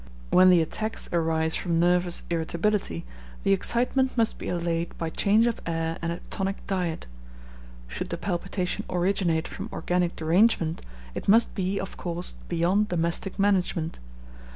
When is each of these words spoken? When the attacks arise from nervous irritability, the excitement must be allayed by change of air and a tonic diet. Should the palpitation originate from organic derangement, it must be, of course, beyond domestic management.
When 0.31 0.49
the 0.49 0.63
attacks 0.63 1.07
arise 1.13 1.55
from 1.55 1.79
nervous 1.79 2.23
irritability, 2.31 3.05
the 3.43 3.53
excitement 3.53 4.17
must 4.17 4.39
be 4.39 4.49
allayed 4.49 4.97
by 4.97 5.11
change 5.11 5.45
of 5.45 5.61
air 5.67 5.99
and 6.01 6.11
a 6.11 6.17
tonic 6.31 6.65
diet. 6.65 7.05
Should 7.87 8.09
the 8.09 8.17
palpitation 8.17 8.83
originate 8.89 9.47
from 9.47 9.69
organic 9.71 10.15
derangement, 10.15 10.81
it 11.13 11.27
must 11.27 11.53
be, 11.53 11.77
of 11.79 11.97
course, 11.97 12.33
beyond 12.49 12.89
domestic 12.89 13.37
management. 13.37 13.99